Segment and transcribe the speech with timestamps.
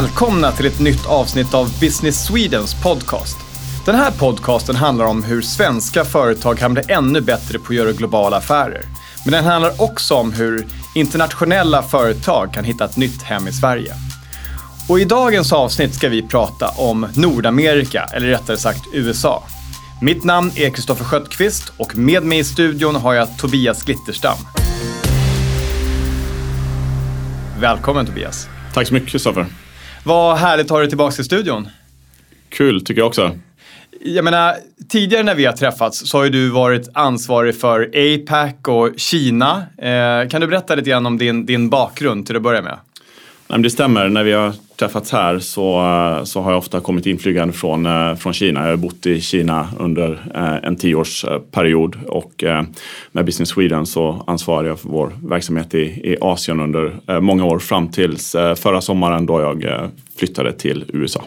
[0.00, 3.36] Välkomna till ett nytt avsnitt av Business Swedens podcast.
[3.86, 7.92] Den här podcasten handlar om hur svenska företag kan bli ännu bättre på att göra
[7.92, 8.82] globala affärer.
[9.24, 13.94] Men den handlar också om hur internationella företag kan hitta ett nytt hem i Sverige.
[14.88, 19.44] Och i dagens avsnitt ska vi prata om Nordamerika, eller rättare sagt USA.
[20.02, 24.38] Mitt namn är Kristoffer Sköttqvist och med mig i studion har jag Tobias Glitterstam.
[27.58, 28.48] Välkommen Tobias.
[28.74, 29.46] Tack så mycket Kristoffer.
[30.04, 31.68] Vad härligt att ha dig tillbaka i studion.
[32.48, 33.36] Kul tycker jag också.
[34.00, 34.56] Jag menar,
[34.88, 39.62] tidigare när vi har träffats så har ju du varit ansvarig för APAC och Kina.
[39.78, 42.78] Eh, kan du berätta lite grann om din, din bakgrund till att börja med?
[43.50, 44.08] Nej, det stämmer.
[44.08, 45.82] När vi har träffats här så,
[46.24, 48.60] så har jag ofta kommit inflygande från, eh, från Kina.
[48.60, 52.44] Jag har bott i Kina under eh, en tioårsperiod eh, och
[53.12, 57.58] med Business Sweden så ansvarar jag för vår verksamhet i, i Asien under många år
[57.58, 59.64] fram tills förra sommaren då jag
[60.18, 61.24] flyttade till USA.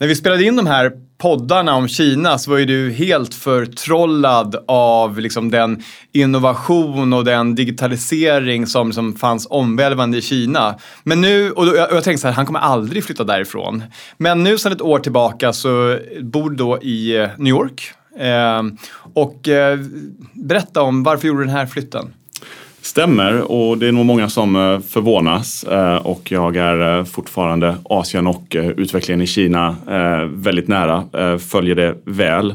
[0.00, 4.64] När vi spelade in de här poddarna om Kina så var ju du helt förtrollad
[4.68, 10.74] av liksom den innovation och den digitalisering som, som fanns omvälvande i Kina.
[11.02, 13.84] Men nu, och, jag, och jag tänkte så här, han kommer aldrig flytta därifrån.
[14.18, 17.92] Men nu sedan ett år tillbaka så bor du då i eh, New York.
[18.18, 18.62] Eh,
[19.14, 19.78] och eh,
[20.34, 22.12] berätta om varför gjorde du den här flytten?
[22.82, 27.76] Stämmer och det är nog många som eh, förvånas eh, och jag är eh, fortfarande
[27.84, 29.76] Asien och utvecklingen i Kina
[30.28, 31.04] väldigt nära,
[31.38, 32.54] följer det väl.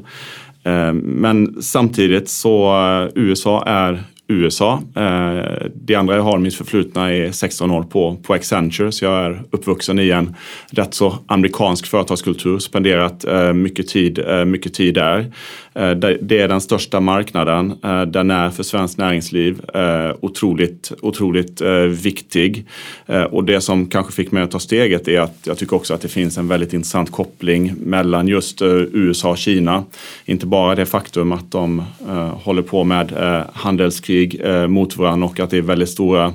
[1.04, 2.76] Men samtidigt så
[3.16, 4.82] USA är USA.
[4.96, 9.26] Eh, det andra jag har mitt förflutna är 16 år på, på Accenture så jag
[9.26, 10.36] är uppvuxen i en
[10.72, 15.32] rätt så amerikansk företagskultur, spenderat eh, mycket tid, eh, mycket tid där.
[16.22, 17.76] Det är den största marknaden.
[18.08, 19.62] Den är för svenskt näringsliv
[20.20, 22.66] otroligt, otroligt viktig.
[23.30, 26.02] Och det som kanske fick mig att ta steget är att jag tycker också att
[26.02, 29.84] det finns en väldigt intressant koppling mellan just USA och Kina.
[30.26, 31.84] Inte bara det faktum att de
[32.44, 33.14] håller på med
[33.54, 36.34] handelskrig Eh, mot varandra och att det är väldigt stora,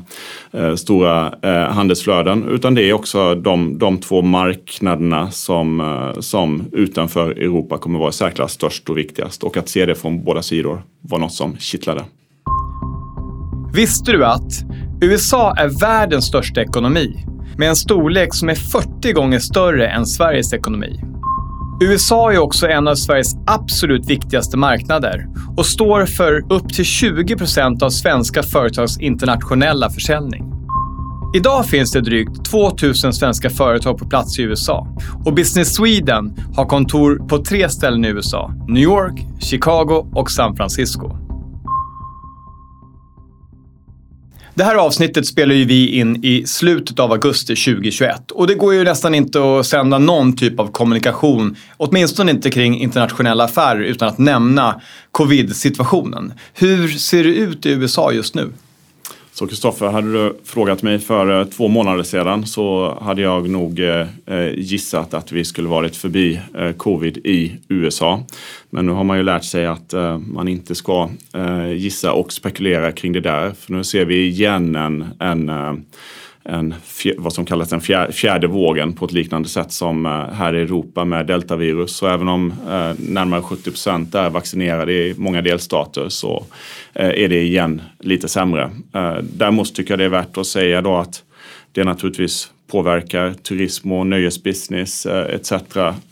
[0.52, 5.82] eh, stora eh, handelsflöden, utan det är också de, de två marknaderna som,
[6.20, 10.42] som utanför Europa kommer vara särklass störst och viktigast och att se det från båda
[10.42, 12.04] sidor var något som kittlade.
[13.74, 14.52] Visste du att
[15.02, 17.24] USA är världens största ekonomi
[17.58, 21.00] med en storlek som är 40 gånger större än Sveriges ekonomi?
[21.82, 25.26] USA är också en av Sveriges absolut viktigaste marknader
[25.56, 30.44] och står för upp till 20 procent av svenska företags internationella försäljning.
[31.34, 34.86] Idag finns det drygt 2000 svenska företag på plats i USA
[35.24, 38.52] och Business Sweden har kontor på tre ställen i USA.
[38.68, 41.19] New York, Chicago och San Francisco.
[44.60, 48.74] Det här avsnittet spelar ju vi in i slutet av augusti 2021 och det går
[48.74, 54.08] ju nästan inte att sända någon typ av kommunikation, åtminstone inte kring internationella affärer utan
[54.08, 54.80] att nämna
[55.12, 56.32] covid-situationen.
[56.54, 58.52] Hur ser det ut i USA just nu?
[59.40, 63.80] Så Kristoffer, hade du frågat mig för eh, två månader sedan så hade jag nog
[63.80, 66.40] eh, eh, gissat att vi skulle varit förbi
[66.76, 68.22] covid i USA.
[68.70, 69.94] Men nu har man ju lärt sig att
[70.26, 71.08] man inte ska
[71.74, 73.52] gissa och spekulera kring det där.
[73.52, 75.50] För nu ser vi igen en, en
[76.44, 76.74] en,
[77.16, 80.60] vad som kallas den fjärde, fjärde vågen på ett liknande sätt som eh, här i
[80.60, 81.96] Europa med deltavirus.
[81.96, 86.46] Så även om eh, närmare 70 procent är vaccinerade i många delstater så
[86.94, 88.70] eh, är det igen lite sämre.
[88.94, 91.22] Eh, däremot tycker jag det är värt att säga då att
[91.72, 95.52] det naturligtvis påverkar turism och nöjesbusiness eh, etc.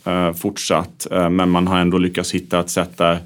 [0.05, 1.07] Eh, fortsatt.
[1.11, 3.17] Men man har ändå lyckats hitta ett sätt där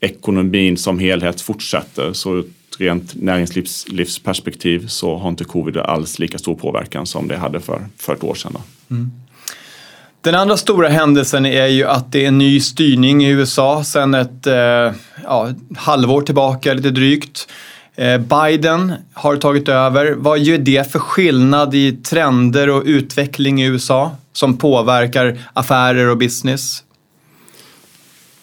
[0.00, 2.12] ekonomin som helhet fortsätter.
[2.12, 2.42] Så
[2.78, 8.12] rent näringslivsperspektiv så har inte covid alls lika stor påverkan som det hade för, för
[8.12, 8.56] ett år sedan.
[8.90, 9.10] Mm.
[10.20, 14.14] Den andra stora händelsen är ju att det är en ny styrning i USA sedan
[14.14, 14.92] ett eh,
[15.24, 17.48] ja, halvår tillbaka, lite drygt.
[17.94, 20.12] Eh, Biden har tagit över.
[20.12, 26.18] Vad gör det för skillnad i trender och utveckling i USA som påverkar affärer och
[26.18, 26.82] business?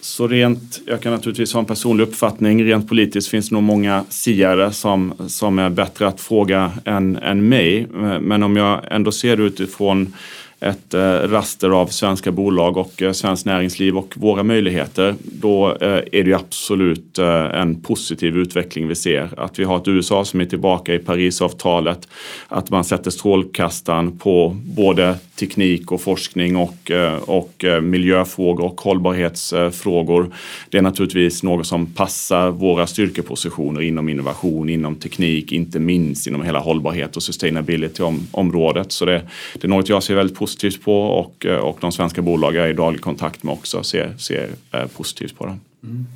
[0.03, 2.65] Så rent, jag kan naturligtvis ha en personlig uppfattning.
[2.65, 7.49] Rent politiskt finns det nog många siare som, som är bättre att fråga än, än
[7.49, 7.87] mig.
[8.21, 10.13] Men om jag ändå ser det utifrån
[10.63, 15.89] ett eh, raster av svenska bolag och eh, svenskt näringsliv och våra möjligheter, då eh,
[15.89, 17.19] är det ju absolut
[17.53, 19.29] en positiv utveckling vi ser.
[19.37, 22.07] Att vi har ett USA som är tillbaka i Parisavtalet,
[22.47, 30.31] att man sätter strålkastaren på både teknik och forskning och, och miljöfrågor och hållbarhetsfrågor.
[30.69, 36.41] Det är naturligtvis något som passar våra styrkepositioner inom innovation, inom teknik, inte minst inom
[36.43, 38.91] hela hållbarhet och sustainability-området.
[38.91, 39.21] Så det,
[39.53, 40.52] det är något jag ser väldigt positivt
[40.83, 44.49] på och, och de svenska bolag jag är i daglig kontakt med också ser, ser
[44.71, 45.57] eh, positivt på det.
[45.83, 46.07] Mm.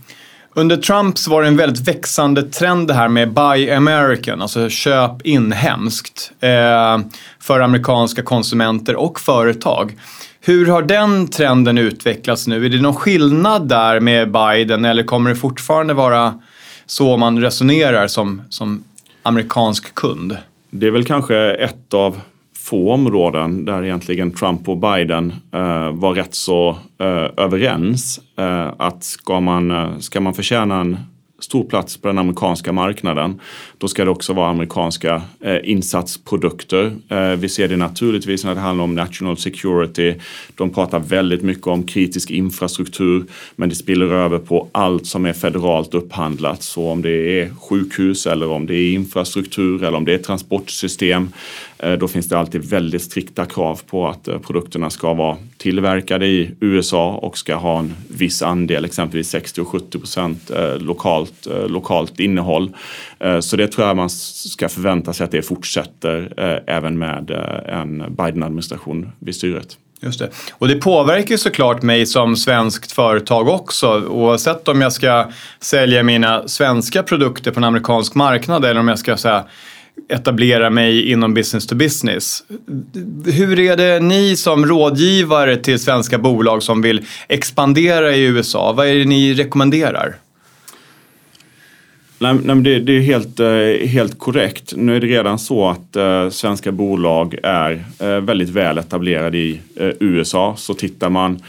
[0.54, 5.22] Under Trump var det en väldigt växande trend det här med Buy American, alltså köp
[5.26, 7.00] inhemskt eh,
[7.40, 9.96] för amerikanska konsumenter och företag.
[10.42, 12.66] Hur har den trenden utvecklats nu?
[12.66, 16.40] Är det någon skillnad där med Biden eller kommer det fortfarande vara
[16.86, 18.84] så man resonerar som, som
[19.24, 20.38] amerikansk kund?
[20.70, 22.22] Det är väl kanske ett av
[22.68, 26.70] få områden där egentligen Trump och Biden eh, var rätt så
[27.00, 28.20] eh, överens.
[28.38, 30.98] Eh, att ska man, eh, ska man förtjäna en
[31.40, 33.40] stor plats på den amerikanska marknaden.
[33.78, 36.92] Då ska det också vara amerikanska eh, insatsprodukter.
[37.10, 40.16] Eh, vi ser det naturligtvis när det handlar om national security.
[40.56, 43.26] De pratar väldigt mycket om kritisk infrastruktur
[43.56, 46.64] men det spiller över på allt som är federalt upphandlat.
[46.64, 51.30] Så om det är sjukhus eller om det är infrastruktur eller om det är transportsystem
[51.80, 56.26] Eh, då finns det alltid väldigt strikta krav på att eh, produkterna ska vara tillverkade
[56.28, 61.48] i USA och ska ha en viss andel, exempelvis 60 och 70 procent eh, lokalt,
[61.68, 62.76] lokalt innehåll.
[63.40, 66.34] Så det tror jag man ska förvänta sig att det fortsätter
[66.68, 67.32] även med
[67.66, 69.78] en Biden-administration vid styret.
[70.02, 70.30] Just det.
[70.52, 74.04] Och det påverkar ju såklart mig som svenskt företag också.
[74.08, 75.26] Oavsett om jag ska
[75.60, 79.46] sälja mina svenska produkter på en amerikansk marknad eller om jag ska säga,
[80.10, 82.44] etablera mig inom business to business.
[83.26, 88.74] Hur är det ni som rådgivare till svenska bolag som vill expandera i USA?
[88.74, 90.16] Vad är det ni rekommenderar?
[92.20, 94.74] Nej, nej det, det, är helt, eh, helt korrekt.
[94.76, 99.60] Nu är det redan så att eh, svenska bolag är eh, väldigt väl etablerade i
[100.00, 100.56] USA.
[100.58, 101.40] Så tittar man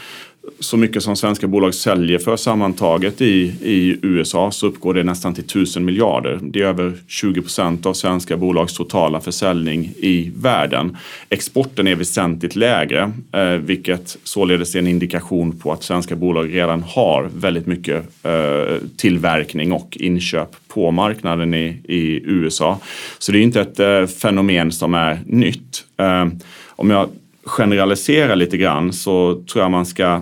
[0.59, 5.33] så mycket som svenska bolag säljer för sammantaget i, i USA så uppgår det nästan
[5.33, 6.39] till tusen miljarder.
[6.41, 10.97] Det är över 20 procent av svenska bolags totala försäljning i världen.
[11.29, 16.83] Exporten är väsentligt lägre, eh, vilket således är en indikation på att svenska bolag redan
[16.83, 22.79] har väldigt mycket eh, tillverkning och inköp på marknaden i, i USA.
[23.19, 25.85] Så det är inte ett eh, fenomen som är nytt.
[25.97, 26.27] Eh,
[26.69, 27.09] om jag
[27.43, 30.21] generalisera lite grann så tror jag man ska, eh,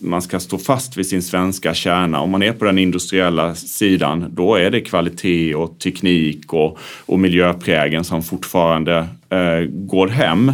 [0.00, 2.20] man ska stå fast vid sin svenska kärna.
[2.20, 7.18] Om man är på den industriella sidan, då är det kvalitet och teknik och, och
[7.18, 10.52] miljöprägen som fortfarande eh, går hem.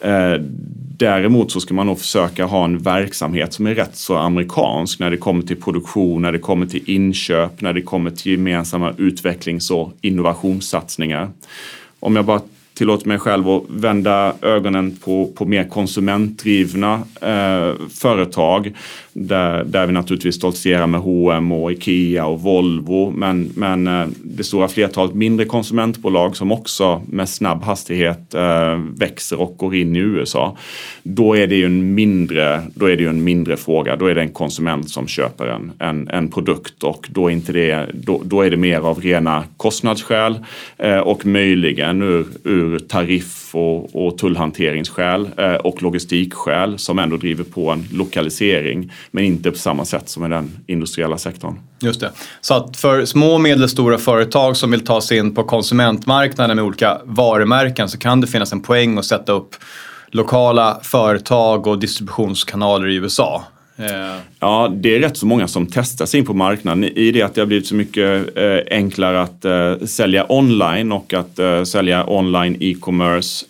[0.00, 0.40] Eh,
[0.96, 5.10] Däremot så ska man nog försöka ha en verksamhet som är rätt så amerikansk när
[5.10, 9.70] det kommer till produktion, när det kommer till inköp, när det kommer till gemensamma utvecklings
[9.70, 11.30] och innovationssatsningar.
[12.00, 12.40] Om jag bara
[12.74, 18.72] tillåter mig själv att vända ögonen på, på mer konsumentdrivna eh, företag
[19.16, 24.44] där, där vi naturligtvis stoltserar med H&M och Ikea och Volvo men, men eh, det
[24.44, 29.98] stora flertalet mindre konsumentbolag som också med snabb hastighet eh, växer och går in i
[29.98, 30.56] USA.
[31.02, 33.96] Då är det ju en mindre, då är det en mindre fråga.
[33.96, 37.52] Då är det en konsument som köper en, en, en produkt och då är, inte
[37.52, 40.38] det, då, då är det mer av rena kostnadsskäl
[40.78, 45.28] eh, och möjligen ur, ur tariff och, och tullhanteringsskäl
[45.64, 50.28] och logistikskäl som ändå driver på en lokalisering men inte på samma sätt som i
[50.28, 51.58] den industriella sektorn.
[51.80, 52.10] Just det.
[52.40, 56.64] Så att för små och medelstora företag som vill ta sig in på konsumentmarknaden med
[56.64, 59.56] olika varumärken så kan det finnas en poäng att sätta upp
[60.08, 63.44] lokala företag och distributionskanaler i USA.
[63.76, 64.16] Eh.
[64.40, 67.34] Ja, det är rätt så många som testar sig in på marknaden i det att
[67.34, 72.56] det har blivit så mycket eh, enklare att eh, sälja online och att sälja online
[72.60, 73.46] e-commerce.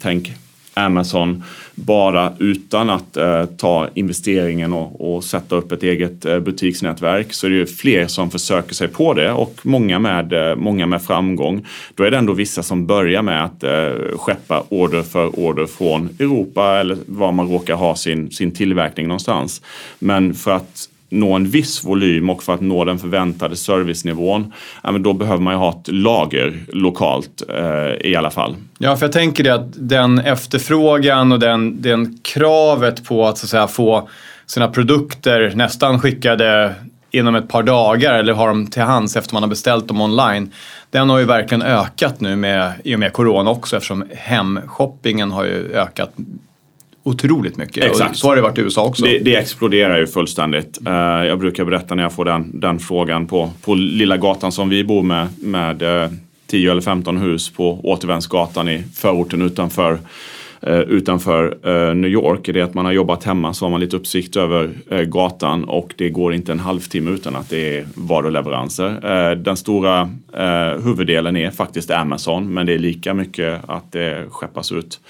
[0.00, 0.32] tänk
[0.74, 1.44] Amazon
[1.84, 7.46] bara utan att eh, ta investeringen och, och, sätta upp ett eget eh, butiksnätverk så
[7.46, 11.02] är det ju fler som försöker sig på det och många med, eh, många med
[11.02, 11.66] framgång.
[11.94, 16.08] Då är det ändå vissa som börjar med att eh, skeppa order för order från
[16.18, 19.62] Europa eller var man råkar ha sin, sin tillverkning någonstans.
[19.98, 24.92] Men för att nå en viss volym och för att nå den förväntade servicenivån, ja,
[24.92, 28.56] men då behöver man ju ha ett lager lokalt eh, i alla fall.
[28.78, 33.46] Ja, för jag tänker det att den efterfrågan och den, den kravet på att, så
[33.46, 34.08] att säga, få
[34.46, 36.74] sina produkter nästan skickade
[37.10, 40.52] inom ett par dagar eller ha dem till hands efter man har beställt dem online.
[40.90, 45.44] Den har ju verkligen ökat nu med, i och med corona också eftersom hemshoppingen har
[45.44, 46.12] ju ökat
[47.08, 47.84] otroligt mycket.
[47.84, 48.10] Exakt.
[48.10, 49.04] Och så har det varit i USA också.
[49.04, 50.78] Det, det exploderar ju fullständigt.
[50.86, 50.92] Uh,
[51.26, 54.84] jag brukar berätta när jag får den, den frågan på, på lilla gatan som vi
[54.84, 56.10] bor med, med uh,
[56.48, 59.98] 10 eller 15 hus på Återvändsgatan i förorten utanför
[60.60, 63.80] eh, utanför eh, New York är det att man har jobbat hemma så har man
[63.80, 67.86] lite uppsikt över eh, gatan och det går inte en halvtimme utan att det är
[67.94, 69.34] varuleveranser.
[69.34, 70.10] Den stora
[70.84, 75.00] huvuddelen är faktiskt Amazon men det är lika mycket att det skeppas ut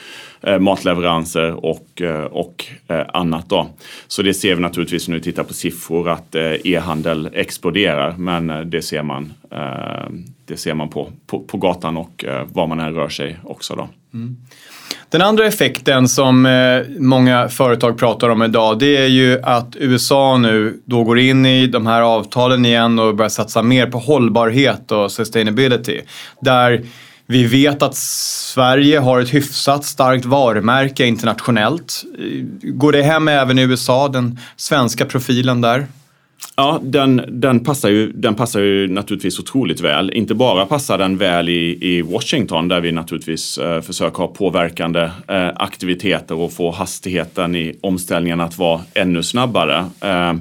[0.42, 3.48] Eh, matleveranser och, eh, och eh, annat.
[3.48, 3.68] Då.
[4.08, 8.82] Så det ser vi naturligtvis när vi tittar på siffror att e-handel exploderar men det
[8.82, 9.32] ser man,
[10.46, 13.74] det ser man på, på, på gatan och var man än rör sig också.
[13.74, 13.88] Då.
[14.14, 14.36] Mm.
[15.08, 16.48] Den andra effekten som
[16.98, 21.66] många företag pratar om idag det är ju att USA nu då går in i
[21.66, 26.00] de här avtalen igen och börjar satsa mer på hållbarhet och sustainability.
[26.40, 26.82] Där
[27.30, 32.04] vi vet att Sverige har ett hyfsat starkt varumärke internationellt.
[32.62, 35.86] Går det hem även i USA, den svenska profilen där?
[36.56, 40.10] Ja, den, den, passar ju, den passar ju naturligtvis otroligt väl.
[40.10, 45.10] Inte bara passar den väl i, i Washington där vi naturligtvis eh, försöker ha påverkande
[45.28, 49.84] eh, aktiviteter och få hastigheten i omställningen att vara ännu snabbare.
[50.00, 50.34] Eh,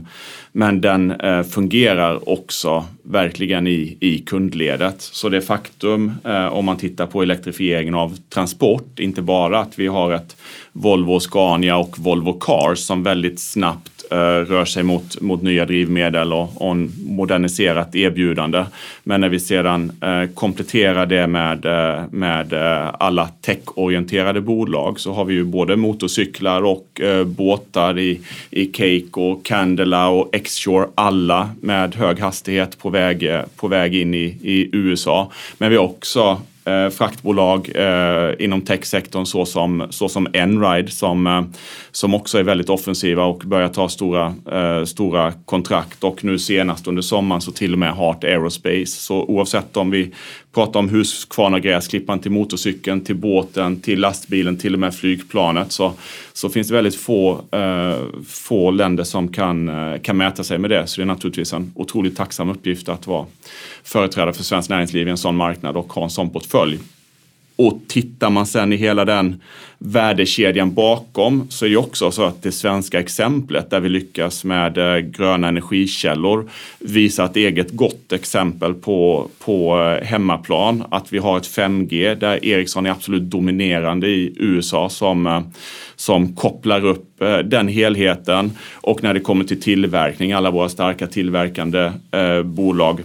[0.58, 5.02] men den eh, fungerar också verkligen i, i kundledet.
[5.02, 9.88] Så det faktum, eh, om man tittar på elektrifieringen av transport, inte bara att vi
[9.88, 10.36] har ett
[10.72, 16.34] Volvo Scania och Volvo Cars som väldigt snabbt Eh, rör sig mot, mot nya drivmedel
[16.34, 18.66] och, och en moderniserat erbjudande.
[19.04, 22.54] Men när vi sedan eh, kompletterar det med, eh, med
[23.00, 29.46] alla techorienterade bolag så har vi ju både motorcyklar och båtar i, i Cake och
[29.46, 35.32] Candela och Xshore, alla med hög hastighet på väg, på väg in i, i USA.
[35.58, 41.42] Men vi har också eh, fraktbolag eh, inom techsektorn såsom, såsom Enride som, eh,
[41.92, 46.88] som också är väldigt offensiva och börjar ta stora, eh, stora kontrakt och nu senast
[46.88, 48.86] under sommaren så till och med Heart Aerospace.
[48.86, 50.14] Så oavsett om vi
[50.58, 55.94] pratar om Husqvarna gräsklippan till motorcykeln, till båten, till lastbilen, till och med flygplanet så,
[56.34, 57.98] så finns det väldigt få, eh,
[58.28, 60.88] få länder som kan, eh, kan mäta sig med det.
[60.88, 63.26] Så det är naturligtvis en otroligt tacksam uppgift att vara
[63.84, 66.80] företrädare för svenskt näringsliv i en sån marknad och ha en sån portfölj.
[67.58, 69.42] Och tittar man sen i hela den
[69.80, 74.78] värdekedjan bakom så är det också så att det svenska exemplet där vi lyckas med
[74.78, 76.50] eh, gröna energikällor
[76.80, 80.84] visar ett eget gott exempel på, på eh, hemmaplan.
[80.92, 85.42] Att vi har ett 5G där Ericsson är absolut dominerande i USA som, eh,
[85.96, 87.04] som kopplar upp
[87.44, 88.52] den helheten.
[88.74, 93.02] Och när det kommer till tillverkning, alla våra starka tillverkande eh, bolag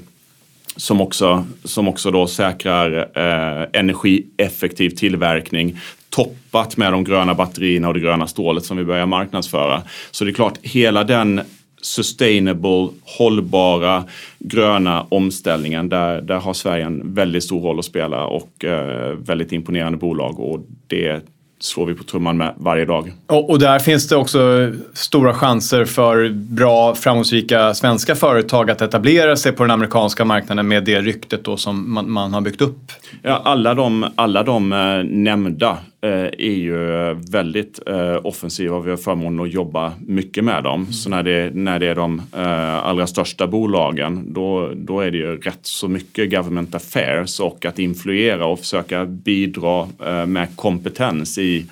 [0.76, 5.78] som också, som också då säkrar eh, energieffektiv tillverkning
[6.10, 9.82] toppat med de gröna batterierna och det gröna stålet som vi börjar marknadsföra.
[10.10, 11.40] Så det är klart, hela den
[11.82, 14.04] sustainable, hållbara,
[14.38, 15.88] gröna omställningen.
[15.88, 20.40] Där, där har Sverige en väldigt stor roll att spela och eh, väldigt imponerande bolag
[20.40, 21.22] och det
[21.64, 23.12] slår vi på trumman med varje dag.
[23.26, 29.36] Och, och, där finns det också stora chanser för bra, framgångsrika svenska företag att etablera
[29.36, 32.92] sig på den amerikanska marknaden med det ryktet då som man, man har byggt upp.
[33.22, 38.90] Ja, alla de, alla de eh, nämnda Eh, är ju väldigt eh, offensiva och vi
[38.90, 40.80] har förmånen att jobba mycket med dem.
[40.80, 40.92] Mm.
[40.92, 45.16] Så när det, när det är de eh, allra största bolagen då, då är det
[45.16, 49.88] ju rätt så mycket government affairs och att influera och försöka bidra
[50.26, 51.66] med kompetens i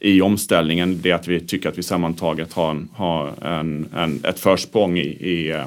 [0.00, 4.20] i omställningen det är att vi tycker att vi sammantaget har, en, har en, en,
[4.24, 5.62] ett försprång i, i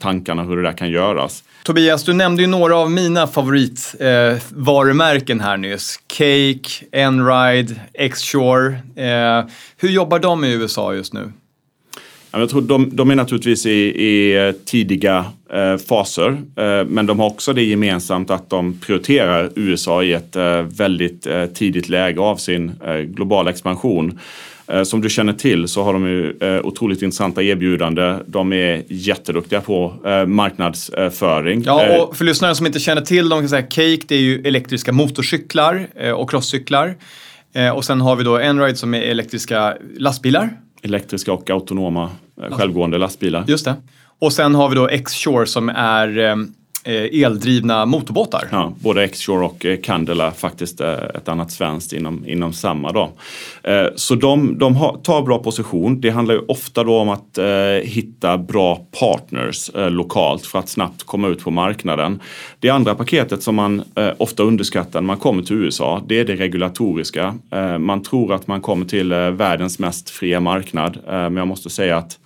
[0.00, 1.44] tankarna hur det där kan göras.
[1.62, 6.00] Tobias, du nämnde ju några av mina favoritvarumärken eh, här nyss.
[6.06, 7.74] Cake, Enride,
[8.10, 8.66] Xshore.
[8.96, 9.44] Eh,
[9.76, 11.32] hur jobbar de i USA just nu?
[12.32, 17.20] Jag tror de, de är naturligtvis i, i eh, tidiga eh, faser, eh, men de
[17.20, 22.20] har också det gemensamt att de prioriterar USA i ett eh, väldigt eh, tidigt läge
[22.20, 24.18] av sin eh, globala expansion.
[24.84, 28.22] Som du känner till så har de ju otroligt intressanta erbjudanden.
[28.26, 29.94] De är jätteduktiga på
[30.26, 31.62] marknadsföring.
[31.66, 34.42] Ja, och för lyssnare som inte känner till dem kan säga Cake, det är ju
[34.42, 36.96] elektriska motorcyklar och crosscyklar.
[37.74, 40.50] Och sen har vi då Enride som är elektriska lastbilar
[40.82, 42.10] elektriska och autonoma
[42.50, 43.44] självgående lastbilar.
[43.48, 43.74] Just det.
[44.18, 46.36] Och sen har vi då X-Shore som är eh,
[46.84, 48.48] Eh, eldrivna motorbåtar.
[48.50, 52.92] Ja, både Xshore och eh, Candela faktiskt eh, ett annat svenskt inom, inom samma.
[52.92, 53.10] Då.
[53.96, 56.00] Så de, de har, tar bra position.
[56.00, 57.46] Det handlar ju ofta då om att eh,
[57.82, 62.20] hitta bra partners eh, lokalt för att snabbt komma ut på marknaden.
[62.58, 63.82] Det andra paketet som man
[64.16, 67.34] ofta underskattar när man kommer till USA, det är det regulatoriska.
[67.78, 72.18] man tror att man kommer till världens mest fria marknad, men jag måste säga att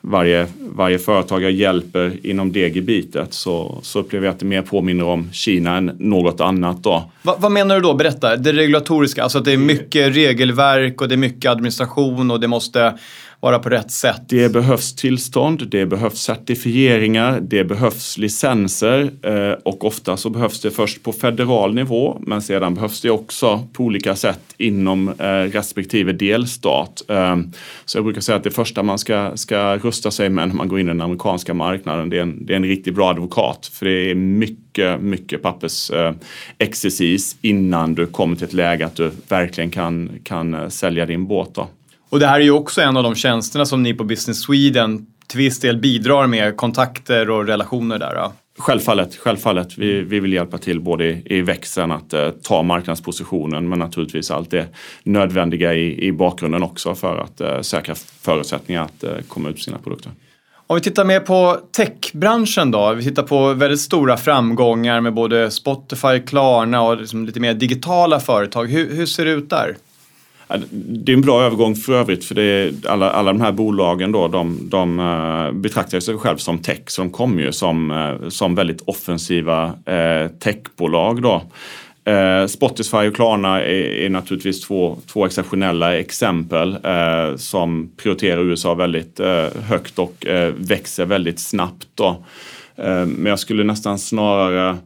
[0.00, 4.62] varje, varje företag jag hjälper inom det gebitet så, så upplever jag att det mer
[4.62, 6.82] påminner om Kina än något annat.
[6.82, 7.10] Då.
[7.22, 7.94] Va, vad menar du då?
[7.94, 8.36] Berätta.
[8.36, 12.48] Det regulatoriska, alltså att det är mycket regelverk och det är mycket administration och det
[12.48, 12.98] måste
[13.40, 14.22] vara på rätt sätt.
[14.28, 20.70] Det behövs tillstånd, det behövs certifieringar, det behövs licenser eh, och ofta så behövs det
[20.70, 26.12] först på federal nivå men sedan behövs det också på olika sätt inom eh, respektive
[26.12, 27.02] delstat.
[27.08, 27.36] Eh,
[27.84, 30.68] så jag brukar säga att det första man ska, ska rusta sig med när man
[30.68, 33.70] går in i den amerikanska marknaden det är en, det är en riktigt bra advokat
[33.72, 39.70] för det är mycket, mycket pappersexercis innan du kommer till ett läge att du verkligen
[39.70, 41.54] kan, kan sälja din båt.
[41.54, 41.68] Då.
[42.10, 45.06] Och det här är ju också en av de tjänsterna som ni på Business Sweden
[45.26, 48.14] till viss del bidrar med kontakter och relationer där.
[48.14, 48.32] Ja.
[48.58, 49.78] Självfallet, självfallet.
[49.78, 54.30] Vi, vi vill hjälpa till både i, i växeln att eh, ta marknadspositionen men naturligtvis
[54.30, 54.66] allt det
[55.02, 59.62] nödvändiga i, i bakgrunden också för att eh, säkra förutsättningar att eh, komma ut med
[59.62, 60.12] sina produkter.
[60.66, 62.92] Om vi tittar mer på techbranschen då.
[62.92, 68.20] Vi tittar på väldigt stora framgångar med både Spotify, Klarna och liksom lite mer digitala
[68.20, 68.66] företag.
[68.66, 69.76] Hur, hur ser det ut där?
[70.72, 74.12] Det är en bra övergång för övrigt för det är alla, alla de här bolagen
[74.12, 78.28] då, de, de eh, betraktar sig själva som tech så de kommer ju som, eh,
[78.28, 81.42] som väldigt offensiva eh, techbolag då.
[82.48, 86.76] Spotify och Klarna är, är, naturligtvis två, två exceptionella exempel
[87.36, 89.20] som prioriterar USA väldigt
[89.68, 90.26] högt och
[90.56, 91.88] växer väldigt snabbt.
[91.94, 92.24] Då.
[93.06, 94.76] men jag skulle nästan snarare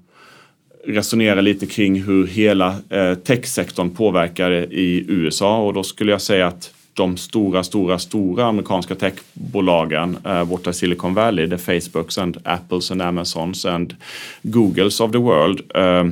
[0.87, 6.47] resonera lite kring hur hela eh, techsektorn påverkar i USA och då skulle jag säga
[6.47, 12.19] att de stora, stora, stora amerikanska techbolagen eh, borta i Silicon Valley, det är Facebooks
[12.19, 13.95] and Apples and Amazons and
[14.43, 16.05] Googles of the world, eh,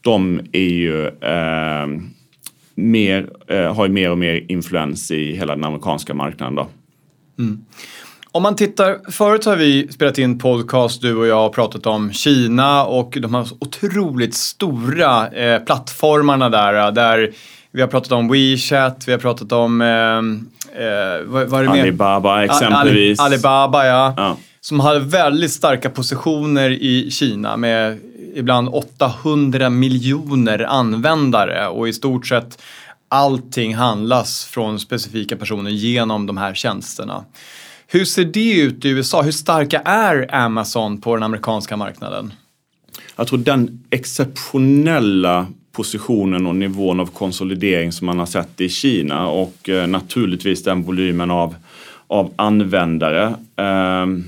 [0.00, 1.86] de är ju eh,
[2.74, 6.54] mer, eh, har ju mer och mer influens i hela den amerikanska marknaden.
[6.54, 6.68] Då.
[7.38, 7.64] Mm.
[8.32, 12.12] Om man tittar, förut har vi spelat in podcast, du och jag, och pratat om
[12.12, 17.32] Kina och de här otroligt stora eh, plattformarna där, där
[17.70, 19.80] vi har pratat om WeChat, vi har pratat om...
[19.80, 19.88] Eh,
[20.84, 23.20] eh, vad, vad Alibaba exempelvis.
[23.20, 24.14] Ali, Alibaba, ja.
[24.16, 24.36] ja.
[24.60, 27.98] Som har väldigt starka positioner i Kina med
[28.34, 32.62] ibland 800 miljoner användare och i stort sett
[33.08, 37.24] allting handlas från specifika personer genom de här tjänsterna.
[37.92, 39.22] Hur ser det ut i USA?
[39.22, 42.32] Hur starka är Amazon på den amerikanska marknaden?
[43.16, 49.28] Jag tror den exceptionella positionen och nivån av konsolidering som man har sett i Kina
[49.28, 51.54] och eh, naturligtvis den volymen av,
[52.06, 53.34] av användare.
[53.56, 54.24] Ehm,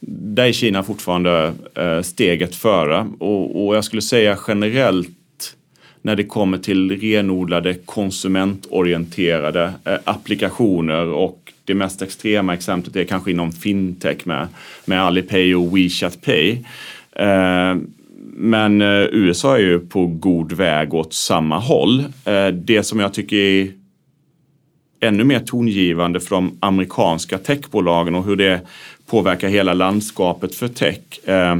[0.00, 5.17] där är Kina fortfarande eh, steget före och, och jag skulle säga generellt
[6.08, 13.30] när det kommer till renodlade konsumentorienterade eh, applikationer och det mest extrema exemplet är kanske
[13.30, 14.48] inom fintech med,
[14.84, 16.50] med Alipay och WeChat Pay.
[17.12, 17.76] Eh,
[18.32, 22.04] men eh, USA är ju på god väg åt samma håll.
[22.52, 23.72] Det som jag tycker är
[25.00, 28.60] ännu mer tongivande för de amerikanska techbolagen och hur det
[29.10, 31.56] påverkar hela landskapet för tech eh,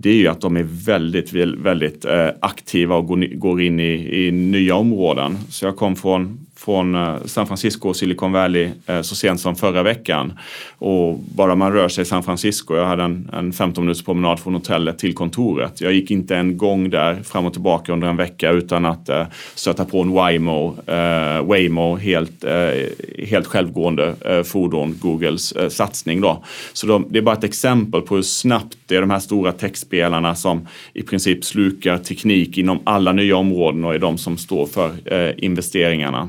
[0.00, 4.30] det är ju att de är väldigt, väldigt eh, aktiva och går in i, i
[4.30, 5.38] nya områden.
[5.48, 9.56] Så jag kom från från eh, San Francisco och Silicon Valley eh, så sent som
[9.56, 10.32] förra veckan.
[10.78, 14.40] Och bara man rör sig i San Francisco, jag hade en, en 15 minuters promenad
[14.40, 15.80] från hotellet till kontoret.
[15.80, 19.26] Jag gick inte en gång där fram och tillbaka under en vecka utan att eh,
[19.54, 26.20] stöta på en Waymo, eh, Waymo helt, eh, helt självgående eh, fordon, Googles eh, satsning.
[26.20, 26.44] Då.
[26.72, 29.52] Så de, det är bara ett exempel på hur snabbt det är de här stora
[29.52, 34.66] techspelarna som i princip slukar teknik inom alla nya områden och är de som står
[34.66, 36.28] för eh, investeringarna.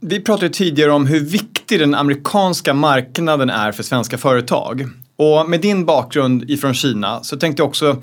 [0.00, 4.88] Vi pratade tidigare om hur viktig den amerikanska marknaden är för svenska företag.
[5.16, 8.02] Och med din bakgrund ifrån Kina så tänkte jag också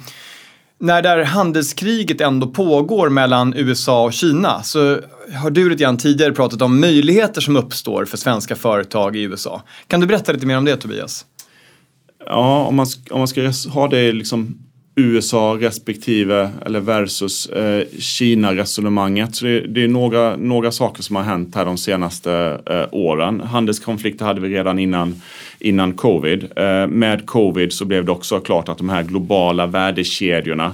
[0.79, 4.99] när det här handelskriget ändå pågår mellan USA och Kina så
[5.33, 9.61] har du lite grann tidigare pratat om möjligheter som uppstår för svenska företag i USA.
[9.87, 11.25] Kan du berätta lite mer om det Tobias?
[12.25, 14.64] Ja, om man, om man ska ha det liksom
[14.95, 19.35] USA respektive eller versus eh, Kina-resonemanget.
[19.35, 23.41] Så det, det, är några, några saker som har hänt här de senaste eh, åren.
[23.41, 25.21] Handelskonflikter hade vi redan innan,
[25.59, 26.47] innan covid.
[26.55, 30.73] Eh, med covid så blev det också klart att de här globala värdekedjorna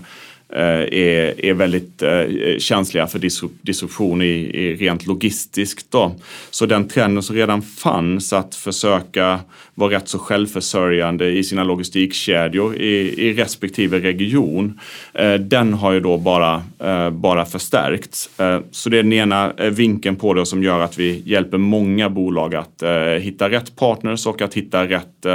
[0.54, 3.20] Eh, är, är väldigt eh, känsliga för
[3.62, 5.92] disruption i, i rent logistiskt.
[5.92, 6.16] Då.
[6.50, 9.40] Så den trenden som redan fanns att försöka
[9.74, 14.80] vara rätt så självförsörjande i sina logistikkedjor i, i respektive region,
[15.14, 16.64] eh, den har ju då bara,
[17.12, 18.30] bara förstärkts.
[18.72, 22.56] Så det är den ena vinkeln på det som gör att vi hjälper många bolag
[22.56, 22.84] att
[23.20, 25.26] hitta rätt partners och att hitta rätt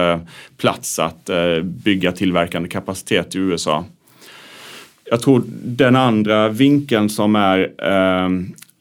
[0.57, 1.31] plats att
[1.63, 3.85] bygga tillverkande kapacitet i USA.
[5.11, 8.29] Jag tror den andra vinkeln som är eh,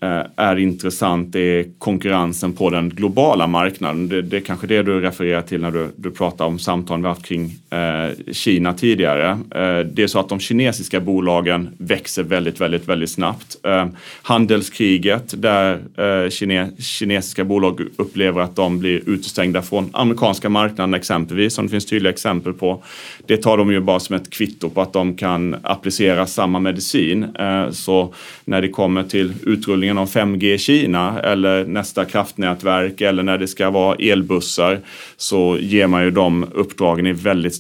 [0.06, 4.10] Eh, är intressant är konkurrensen på den globala marknaden.
[4.10, 7.08] Det, det är kanske det du refererar till när du, du pratar om samtalen vi
[7.08, 9.30] haft kring eh, Kina tidigare.
[9.32, 13.58] Eh, det är så att de kinesiska bolagen växer väldigt, väldigt, väldigt snabbt.
[13.64, 13.86] Eh,
[14.22, 21.54] handelskriget där eh, kine, kinesiska bolag upplever att de blir utestängda från amerikanska marknaden exempelvis,
[21.54, 22.84] som det finns tydliga exempel på.
[23.26, 27.24] Det tar de ju bara som ett kvitto på att de kan applicera samma medicin.
[27.24, 28.14] Eh, så
[28.46, 33.38] när det kommer till utrullningen utvecklingen om 5G i Kina eller nästa kraftnätverk eller när
[33.38, 34.82] det ska vara elbussar
[35.18, 37.56] så ger man ju de uppdragen i väldigt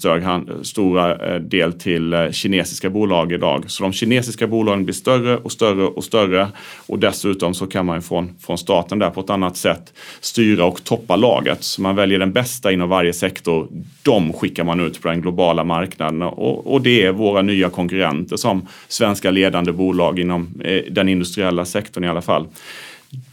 [0.63, 3.63] stora eh, del till eh, kinesiska bolag idag.
[3.67, 6.47] Så de kinesiska bolagen blir större och större och större
[6.87, 10.65] och dessutom så kan man ju från, från staten där på ett annat sätt styra
[10.65, 11.63] och toppa laget.
[11.63, 13.67] Så man väljer den bästa inom varje sektor.
[14.03, 18.37] De skickar man ut på den globala marknaden och, och det är våra nya konkurrenter
[18.37, 22.47] som svenska ledande bolag inom eh, den industriella sektorn i alla fall.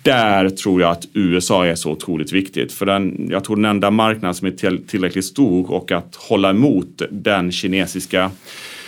[0.03, 2.73] Där tror jag att USA är så otroligt viktigt.
[2.73, 7.03] För den, jag tror den enda marknaden som är tillräckligt stor och att hålla emot
[7.11, 8.31] den kinesiska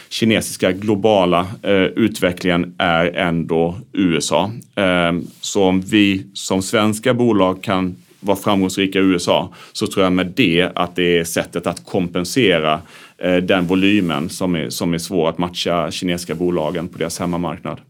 [0.09, 4.51] kinesiska globala eh, utvecklingen är ändå USA.
[4.75, 10.13] Eh, så om vi som svenska bolag kan vara framgångsrika i USA så tror jag
[10.13, 12.81] med det att det är sättet att kompensera
[13.19, 17.81] eh, den volymen som är, som är svår att matcha kinesiska bolagen på deras hemmamarknad.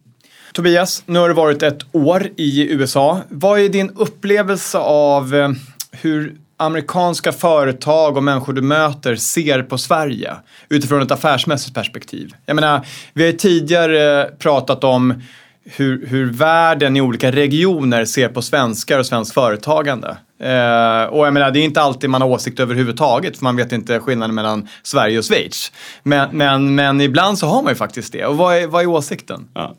[0.55, 3.21] Tobias, nu har det varit ett år i USA.
[3.29, 5.51] Vad är din upplevelse av eh,
[5.90, 10.33] hur amerikanska företag och människor du möter ser på Sverige
[10.69, 12.35] utifrån ett affärsmässigt perspektiv?
[12.47, 15.23] Jag menar, vi har tidigare eh, pratat om
[15.64, 20.17] hur, hur världen i olika regioner ser på svenskar och svenskt företagande.
[20.40, 23.73] Eh, och jag menar, det är inte alltid man har åsikt överhuvudtaget för man vet
[23.73, 25.73] inte skillnaden mellan Sverige och Schweiz.
[26.03, 28.27] Men, men, men ibland så har man ju faktiskt det.
[28.27, 29.49] Och vad är, vad är åsikten?
[29.55, 29.75] Ja.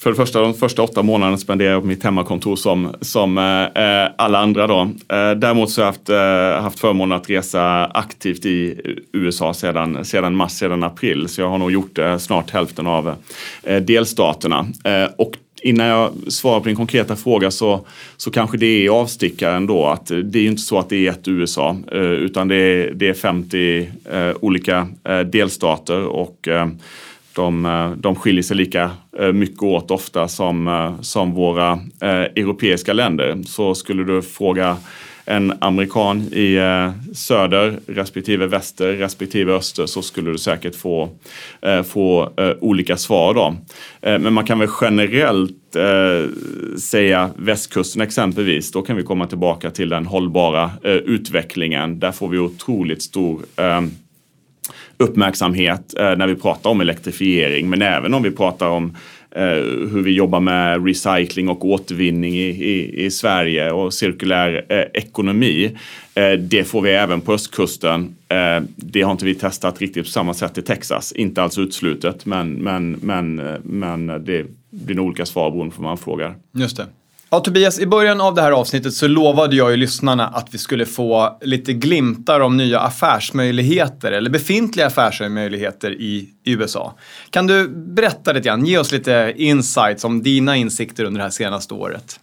[0.00, 3.82] För det första, de första åtta månaderna spenderade jag på mitt hemmakontor som, som eh,
[3.84, 4.66] eh, alla andra.
[4.66, 4.80] Då.
[4.80, 8.80] Eh, däremot så har jag haft, eh, haft förmånen att resa aktivt i
[9.12, 11.28] USA sedan, sedan mars, sedan april.
[11.28, 13.14] Så jag har nog gjort eh, snart hälften av
[13.62, 14.66] eh, delstaterna.
[14.84, 15.32] Eh, och
[15.62, 20.06] innan jag svarar på din konkreta fråga så, så kanske det är avstickaren då att
[20.06, 23.08] det är ju inte så att det är ett USA eh, utan det är, det
[23.08, 26.68] är 50 eh, olika eh, delstater och eh,
[27.38, 32.92] de, eh, de skiljer sig lika eh, mycket åt ofta som, eh, som våra europeiska
[32.92, 33.38] länder.
[33.46, 34.76] Så skulle du fråga
[35.24, 36.58] en amerikan i
[37.14, 41.08] söder respektive väster respektive öster så skulle du säkert få,
[41.86, 43.56] få olika svar då.
[44.00, 45.76] Men man kan väl generellt
[46.80, 51.98] säga västkusten exempelvis, då kan vi komma tillbaka till den hållbara utvecklingen.
[51.98, 53.42] Där får vi otroligt stor
[54.98, 58.96] uppmärksamhet eh, när vi pratar om elektrifiering, men även om vi pratar om
[59.30, 59.42] eh,
[59.92, 65.76] hur vi jobbar med recycling och återvinning i, i, i Sverige och cirkulär eh, ekonomi.
[66.14, 68.14] Eh, det får vi även på östkusten.
[68.28, 71.12] Eh, det har inte vi testat riktigt på samma sätt i Texas.
[71.12, 75.82] Inte alls utslutet, men, men, men, eh, men det blir nog olika svar beroende på
[75.82, 76.34] vad man frågar.
[76.54, 76.86] Just det.
[77.30, 80.58] Ja, Tobias, i början av det här avsnittet så lovade jag ju lyssnarna att vi
[80.58, 86.94] skulle få lite glimtar om nya affärsmöjligheter eller befintliga affärsmöjligheter i USA.
[87.30, 91.30] Kan du berätta lite grann, ge oss lite insights om dina insikter under det här
[91.30, 92.20] senaste året?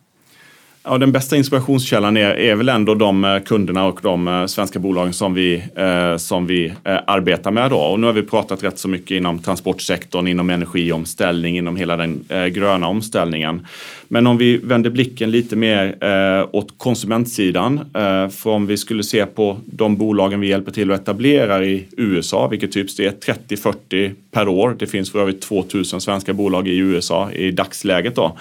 [0.87, 4.79] Ja, den bästa inspirationskällan är, är väl ändå de eh, kunderna och de eh, svenska
[4.79, 7.71] bolagen som vi, eh, som vi eh, arbetar med.
[7.71, 7.77] Då.
[7.77, 12.25] Och nu har vi pratat rätt så mycket inom transportsektorn, inom energiomställning, inom hela den
[12.29, 13.67] eh, gröna omställningen.
[14.07, 17.79] Men om vi vänder blicken lite mer eh, åt konsumentsidan.
[17.79, 21.85] Eh, för om vi skulle se på de bolagen vi hjälper till att etablera i
[21.97, 24.75] USA, vilket typs det är 30-40 per år.
[24.79, 28.15] Det finns för övrigt 2000 svenska bolag i USA i dagsläget.
[28.15, 28.33] Då, eh,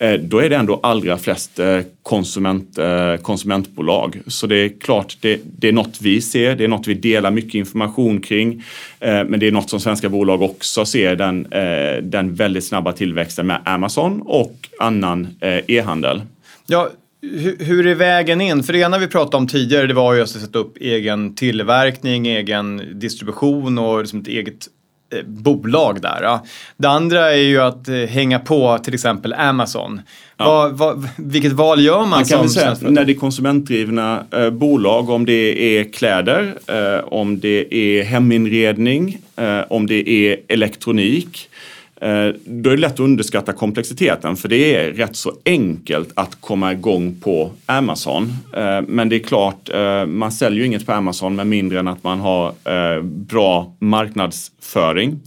[0.00, 4.20] Eh, då är det ändå allra flest eh, konsument, eh, konsumentbolag.
[4.26, 7.30] Så det är klart, det, det, är något vi ser, det är något vi delar
[7.30, 8.64] mycket information kring.
[9.00, 11.46] Men det är något som svenska bolag också ser, den,
[12.10, 15.28] den väldigt snabba tillväxten med Amazon och annan
[15.66, 16.22] e-handel.
[16.66, 16.90] Ja,
[17.58, 18.62] hur är vägen in?
[18.62, 22.26] För det ena vi pratade om tidigare det var ju att sätta upp egen tillverkning,
[22.26, 24.68] egen distribution och liksom ett eget
[25.26, 26.38] bolag där.
[26.76, 30.00] Det andra är ju att eh, hänga på till exempel Amazon.
[30.36, 30.44] Ja.
[30.44, 34.50] Vad, vad, vilket val gör man, man kan som säga, När det är konsumentdrivna eh,
[34.50, 41.48] bolag, om det är kläder, eh, om det är heminredning, eh, om det är elektronik,
[41.48, 46.08] Eh, Eh, då är det lätt att underskatta komplexiteten för det är rätt så enkelt
[46.14, 48.32] att komma igång på Amazon.
[48.56, 51.88] Eh, men det är klart, eh, man säljer ju inget på Amazon med mindre än
[51.88, 52.52] att man har
[53.02, 55.20] bra marknadsföring.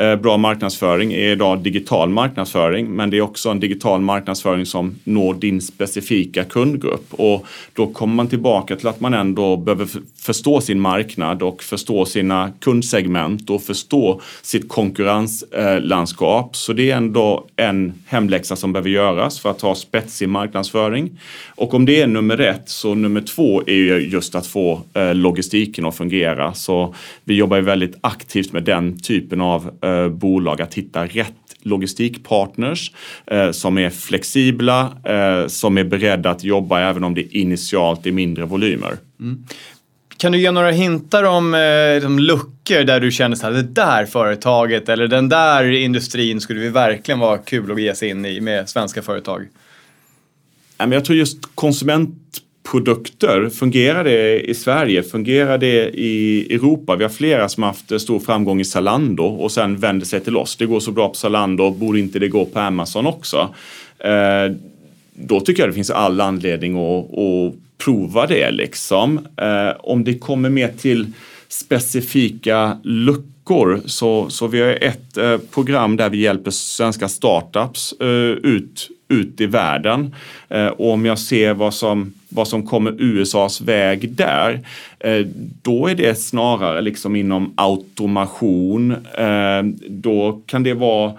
[0.00, 4.94] Eh, bra marknadsföring är idag digital marknadsföring, men det är också en digital marknadsföring som
[5.04, 7.06] når din specifika kundgrupp.
[7.10, 9.88] Och då kommer man tillbaka till att man ändå behöver
[10.20, 16.56] förstå sin marknad och förstå sina kundsegment och förstå sitt konkurrenslandskap.
[16.56, 21.20] Så det är ändå en hemläxa som behöver göras för att ha spetsig marknadsföring.
[21.48, 25.14] Och om det är nummer ett, så nummer två är ju just att få eh,
[25.14, 26.54] logistiken att fungera.
[26.54, 31.06] Så vi jobbar ju väldigt aktivt med den typen av eh, eh, bolag att hitta
[31.06, 32.92] rätt logistikpartners
[33.26, 38.12] eh, som är flexibla, eh, som är beredda att jobba även om det initialt är
[38.12, 38.96] mindre volymer.
[39.20, 39.44] Mm.
[40.16, 41.60] Kan du ge några hintar om eh,
[42.02, 46.68] de luckor där du känner att det där företaget eller den där industrin skulle vi
[46.68, 49.46] verkligen vara kul att ge sig in i med svenska företag?
[50.76, 52.40] Jag tror just konsument
[52.70, 53.48] produkter.
[53.48, 55.02] Fungerar det i Sverige?
[55.02, 56.96] Fungerar det i Europa?
[56.96, 60.56] Vi har flera som haft stor framgång i Zalando och sen vänder sig till oss.
[60.56, 63.54] Det går så bra på Zalando, borde inte det gå på Amazon också?
[63.98, 64.56] Eh,
[65.14, 69.18] då tycker jag det finns all anledning att, att prova det liksom.
[69.36, 71.06] Eh, om det kommer mer till
[71.48, 78.08] specifika luckor så, så vi har ett eh, program där vi hjälper svenska startups eh,
[78.30, 80.14] ut, ut i världen.
[80.48, 84.60] Eh, och om jag ser vad som vad som kommer USAs väg där,
[85.00, 85.26] eh,
[85.62, 88.90] då är det snarare liksom inom automation.
[89.18, 91.12] Eh, då kan det vara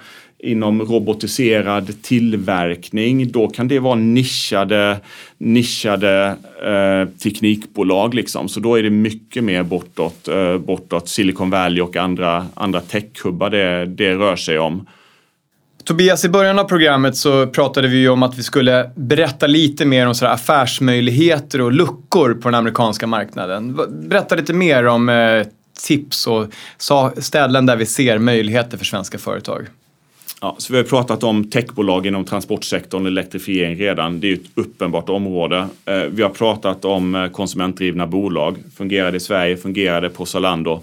[0.44, 3.32] inom robotiserad tillverkning.
[3.32, 5.00] Då kan det vara nischade,
[5.38, 8.14] nischade eh, teknikbolag.
[8.14, 8.50] Liksom.
[8.50, 13.50] Så då är det mycket mer bortåt, eh, bortåt Silicon Valley och andra, andra techhubbar
[13.50, 14.88] det, det rör sig om.
[15.84, 19.86] Tobias, i början av programmet så pratade vi ju om att vi skulle berätta lite
[19.86, 23.80] mer om sådär affärsmöjligheter och luckor på den amerikanska marknaden.
[24.10, 25.48] Berätta lite mer om eh,
[25.88, 26.46] tips och
[27.18, 29.68] ställen där vi ser möjligheter för svenska företag.
[30.42, 34.20] Ja, så vi har pratat om techbolag inom transportsektorn och elektrifiering redan.
[34.20, 35.68] Det är ett uppenbart område.
[35.86, 38.58] Eh, vi har pratat om eh, konsumentdrivna bolag.
[38.78, 39.58] Fungerar det i Sverige?
[39.58, 40.82] Fungerar det på Zalando?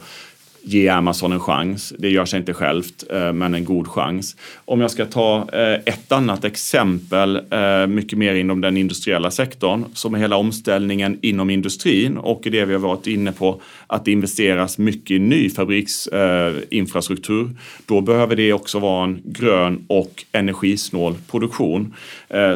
[0.69, 1.93] Ge Amazon en chans.
[1.99, 4.37] Det gör sig inte självt, eh, men en god chans.
[4.65, 9.85] Om jag ska ta eh, ett annat exempel, eh, mycket mer inom den industriella sektorn,
[9.95, 14.13] som är hela omställningen inom industrin och det vi har varit inne på, att det
[14.13, 17.51] investeras mycket i ny fabriksinfrastruktur.
[17.87, 21.95] Då behöver det också vara en grön och energisnål produktion.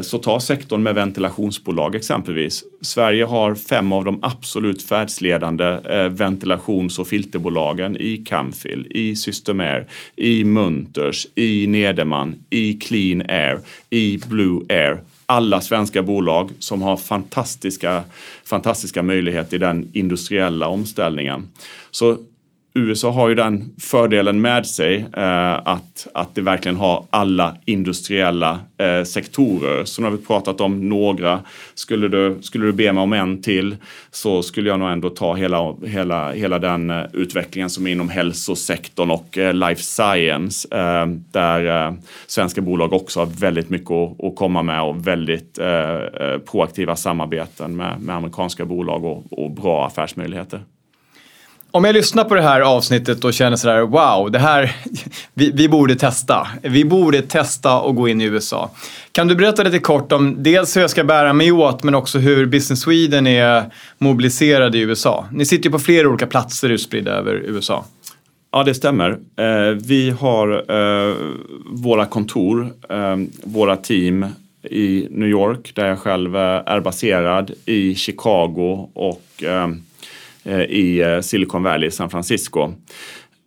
[0.03, 2.65] Så ta sektorn med ventilationsbolag exempelvis.
[2.81, 9.87] Sverige har fem av de absolut världsledande ventilations och filterbolagen i Camfil, i Systemair,
[10.17, 13.61] i Munters, i Nederman, i Clean Air,
[13.91, 15.01] i Blue Air.
[15.27, 18.05] Alla svenska bolag som har fantastiska,
[18.45, 21.49] fantastiska möjligheter i den industriella omställningen.
[21.91, 22.19] Så
[22.75, 28.61] USA har ju den fördelen med sig eh, att, att det verkligen har alla industriella
[28.79, 29.85] eh, sektorer.
[29.85, 31.41] Så nu har vi pratat om några.
[31.75, 33.77] Skulle du, skulle du be mig om en till
[34.11, 38.09] så skulle jag nog ändå ta hela, hela, hela den eh, utvecklingen som är inom
[38.09, 41.95] hälsosektorn och eh, life science eh, där eh,
[42.27, 46.97] svenska bolag också har väldigt mycket att, att komma med och väldigt eh, eh, proaktiva
[46.97, 50.61] samarbeten med, med amerikanska bolag och, och bra affärsmöjligheter.
[51.75, 54.77] Om jag lyssnar på det här avsnittet och känner sådär, wow, det här,
[55.35, 56.49] vi, vi, borde testa.
[56.63, 58.71] Vi borde testa att gå in i USA.
[59.13, 62.19] Kan du berätta lite kort om dels hur jag ska bära mig åt, men också
[62.19, 63.65] hur Business Sweden är
[63.99, 65.27] mobiliserad i USA?
[65.33, 67.85] Ni sitter ju på flera olika platser utspridda över USA.
[68.53, 69.11] Ja, det stämmer.
[69.37, 71.15] Eh, vi har eh,
[71.67, 74.27] våra kontor, eh, våra team
[74.71, 79.45] i New York, där jag själv är baserad, i Chicago och
[80.45, 82.73] Eh, i eh, Silicon Valley, San Francisco.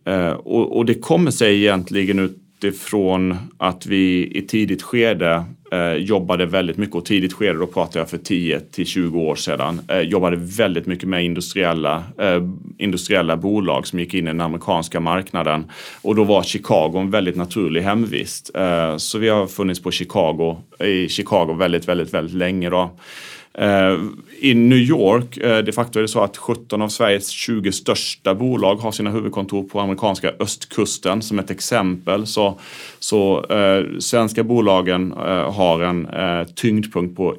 [0.06, 6.46] Eh, och, och det kommer sig egentligen utifrån att vi i tidigt skede eh, jobbade
[6.46, 10.00] väldigt mycket och tidigt skede, då pratar jag för 10 till 20 år sedan, eh,
[10.00, 12.44] jobbade väldigt mycket med industriella, eh,
[12.78, 15.72] industriella bolag som gick in i den amerikanska marknaden.
[16.02, 18.52] Och då var Chicago en väldigt naturlig hemvist.
[18.56, 22.70] Eh, så vi har funnits på Chicago, i Chicago väldigt, väldigt, väldigt länge.
[22.70, 22.90] Då.
[23.58, 23.98] Eh,
[24.40, 28.36] I New York, eh, de facto är det så att 17 av Sveriges 20 största
[28.36, 31.22] bolag har sina huvudkontor på amerikanska östkusten.
[31.22, 32.60] Som ett exempel så,
[33.00, 37.36] så eh, svenska bolagen eh, har en eh, tyngdpunkt på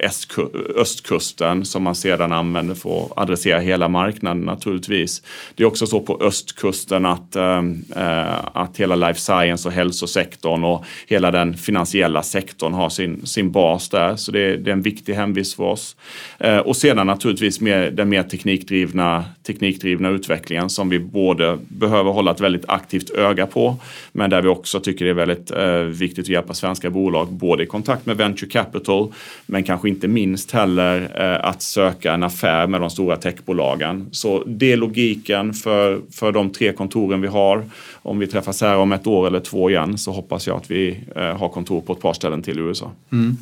[0.75, 5.21] östkusten som man sedan använder för att adressera hela marknaden naturligtvis.
[5.55, 7.63] Det är också så på östkusten att, eh,
[7.95, 13.51] eh, att hela life science och hälsosektorn och hela den finansiella sektorn har sin, sin
[13.51, 14.15] bas där.
[14.15, 15.95] Så det, det är en viktig hemvist för oss.
[16.39, 22.31] Eh, och sedan naturligtvis med den mer teknikdrivna, teknikdrivna utvecklingen som vi både behöver hålla
[22.31, 23.75] ett väldigt aktivt öga på
[24.11, 27.63] men där vi också tycker det är väldigt eh, viktigt att hjälpa svenska bolag både
[27.63, 29.13] i kontakt med venture capital
[29.45, 34.07] men kanske inte minst heller eh, att söka en affär med de stora techbolagen.
[34.11, 37.65] Så det är logiken för, för de tre kontoren vi har.
[37.93, 40.99] Om vi träffas här om ett år eller två igen så hoppas jag att vi
[41.15, 42.91] har kontor på ett par ställen till i USA.
[43.11, 43.37] Mm.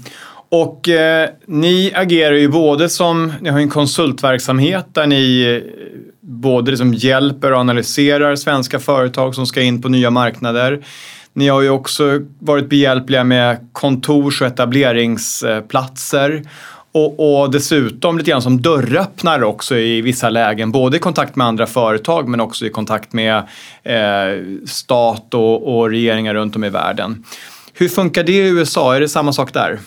[0.49, 5.61] Och eh, ni agerar ju både som, ni har en konsultverksamhet där ni eh,
[6.21, 10.85] både liksom hjälper och analyserar svenska företag som ska in på nya marknader.
[11.33, 16.43] Ni har ju också varit behjälpliga med kontors och etableringsplatser.
[16.91, 20.71] Och, och, dessutom lite grann som dörröppnare också i vissa lägen.
[20.71, 23.37] Både i kontakt med andra företag men också i kontakt med
[23.83, 27.23] eh, stat och, och regeringar runt om i världen.
[27.73, 28.95] Hur funkar det i USA?
[28.95, 29.79] Är det samma sak där?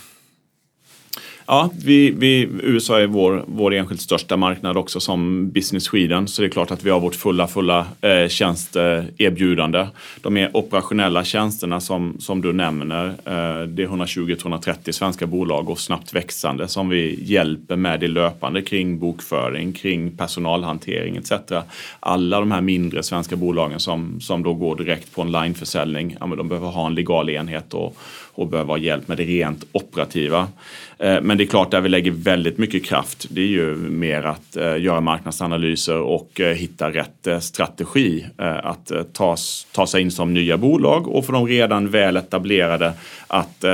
[1.50, 6.28] Ja, vi, vi, USA är vår, vår enskilt största marknad också som Business Sweden.
[6.28, 9.86] Så det är klart att vi har vårt fulla, fulla eh, tjänsteerbjudande.
[10.22, 13.06] De är operationella tjänsterna som, som du nämner.
[13.06, 18.62] Eh, det är 120-230 svenska bolag och snabbt växande som vi hjälper med det löpande
[18.62, 21.32] kring bokföring, kring personalhantering etc.
[22.00, 26.48] Alla de här mindre svenska bolagen som, som då går direkt på onlineförsäljning, ja, de
[26.48, 27.96] behöver ha en legal enhet och,
[28.34, 30.48] och behöver ha hjälp med det rent operativa.
[30.98, 34.22] Eh, men det är klart, där vi lägger väldigt mycket kraft, det är ju mer
[34.22, 38.26] att eh, göra marknadsanalyser och eh, hitta rätt strategi.
[38.38, 39.36] Att ta,
[39.72, 42.92] ta sig in som nya bolag och för de redan väl etablerade
[43.26, 43.64] att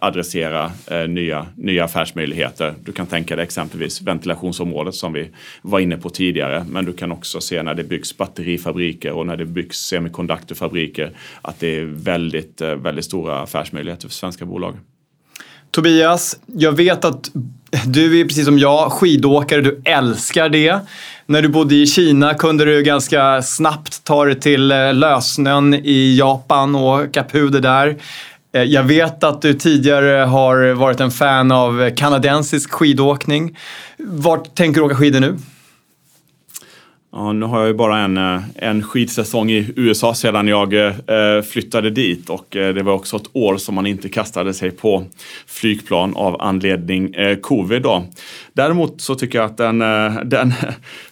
[0.00, 0.70] adressera
[1.08, 2.74] nya, nya affärsmöjligheter.
[2.84, 5.30] Du kan tänka dig exempelvis ventilationsområdet som vi
[5.62, 6.64] var inne på tidigare.
[6.70, 11.12] Men du kan också se när det byggs batterifabriker och när det byggs semikonduktorfabriker
[11.42, 14.74] att det är väldigt, väldigt stora affärsmöjligheter för svenska bolag.
[15.70, 17.30] Tobias, jag vet att
[17.86, 20.78] du är precis som jag skidåkare, du älskar det.
[21.26, 26.16] När du bodde i Kina kunde du ganska snabbt ta dig till eh, lösnön i
[26.18, 27.96] Japan och åka puder där.
[28.52, 33.56] Eh, jag vet att du tidigare har varit en fan av eh, kanadensisk skidåkning.
[33.98, 35.36] Vart tänker du åka skidor nu?
[37.12, 40.94] Ja, nu har jag ju bara en, eh, en skidsäsong i USA sedan jag eh,
[41.06, 44.70] eh, flyttade dit och eh, det var också ett år som man inte kastade sig
[44.70, 45.04] på
[45.46, 47.82] flygplan av anledning eh, covid.
[47.82, 48.04] Då.
[48.52, 50.52] Däremot så tycker jag att den, eh, den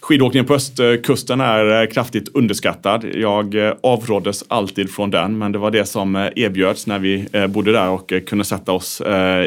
[0.09, 3.05] skidåkningen på östkusten är eh, kraftigt underskattad.
[3.13, 7.89] Jag avråddes alltid från den, men det var det som erbjöds när vi bodde där
[7.89, 9.01] och kunde sätta oss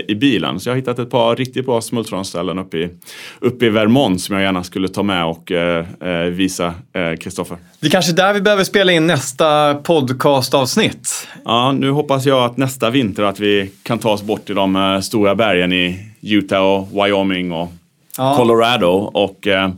[0.09, 0.61] i bilen.
[0.61, 2.89] Så jag har hittat ett par riktigt bra smultronställen uppe i,
[3.41, 5.53] uppe i Vermont som jag gärna skulle ta med och
[6.31, 6.75] visa
[7.21, 7.57] Kristoffer.
[7.81, 11.29] Det är kanske är där vi behöver spela in nästa podcastavsnitt.
[11.45, 15.01] Ja, nu hoppas jag att nästa vinter att vi kan ta oss bort till de
[15.03, 17.73] stora bergen i Utah och Wyoming och
[18.17, 18.37] ja.
[18.37, 19.11] Colorado.
[19.15, 19.71] Och eh,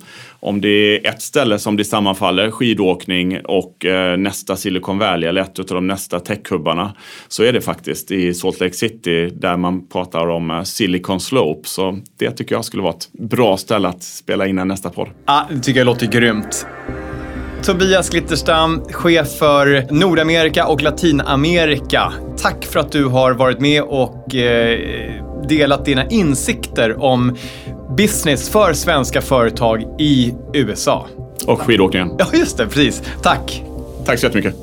[0.45, 5.41] om det är ett ställe som det sammanfaller, skidåkning och eh, nästa Silicon Valley eller
[5.41, 6.95] ett av de nästa techhubbarna
[7.29, 11.69] så är det faktiskt i Salt Lake City där man pratar om eh, Silicon Slope.
[11.69, 15.09] Så det tycker jag skulle vara ett bra ställe att spela in nästa podd.
[15.27, 16.67] Ja, det tycker jag låter grymt.
[17.64, 22.12] Tobias Glitterstam, chef för Nordamerika och Latinamerika.
[22.37, 24.79] Tack för att du har varit med och eh,
[25.48, 27.37] delat dina insikter om
[27.96, 31.07] business för svenska företag i USA.
[31.46, 32.11] Och skidåkningen.
[32.18, 32.66] Ja, just det.
[32.66, 33.03] Precis.
[33.22, 33.62] Tack.
[34.07, 34.55] Tack så jättemycket.